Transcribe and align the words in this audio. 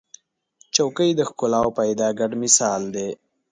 چوکۍ 0.75 1.09
د 1.15 1.21
ښکلا 1.29 1.59
او 1.65 1.69
فایده 1.77 2.07
ګډ 2.19 2.31
مثال 2.43 2.81
دی. 2.95 3.09